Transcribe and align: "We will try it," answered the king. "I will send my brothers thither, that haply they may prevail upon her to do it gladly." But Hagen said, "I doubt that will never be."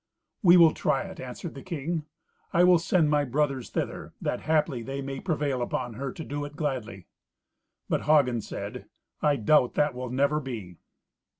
"We 0.41 0.57
will 0.57 0.73
try 0.73 1.03
it," 1.03 1.19
answered 1.19 1.53
the 1.53 1.61
king. 1.61 2.07
"I 2.53 2.63
will 2.63 2.79
send 2.79 3.11
my 3.11 3.23
brothers 3.23 3.69
thither, 3.69 4.13
that 4.19 4.41
haply 4.41 4.81
they 4.81 4.99
may 4.99 5.19
prevail 5.19 5.61
upon 5.61 5.93
her 5.93 6.11
to 6.13 6.23
do 6.23 6.43
it 6.43 6.55
gladly." 6.55 7.05
But 7.87 8.05
Hagen 8.05 8.41
said, 8.41 8.87
"I 9.21 9.35
doubt 9.35 9.75
that 9.75 9.93
will 9.93 10.09
never 10.09 10.39
be." 10.39 10.77